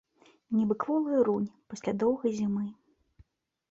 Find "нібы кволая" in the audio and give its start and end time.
0.55-1.21